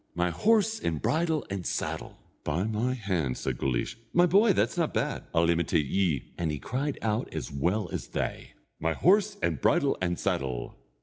My 0.15 0.31
horse, 0.31 0.79
and 0.79 0.99
bridle, 0.99 1.45
and 1.51 1.63
saddle!" 1.63 2.17
"By 2.43 2.63
my 2.63 2.95
hand," 2.95 3.37
said 3.37 3.59
Guleesh, 3.59 3.97
"my 4.13 4.25
boy, 4.25 4.51
that's 4.51 4.75
not 4.75 4.95
bad. 4.95 5.25
I'll 5.31 5.47
imitate 5.47 5.85
ye," 5.85 6.33
and 6.39 6.49
he 6.49 6.57
cried 6.57 6.97
out 7.03 7.31
as 7.31 7.51
well 7.51 7.87
as 7.93 8.07
they: 8.07 8.53
"My 8.79 8.93
horse, 8.93 9.37
and 9.43 9.61
bridle, 9.61 9.95
and 10.01 10.17
saddle! 10.17 10.73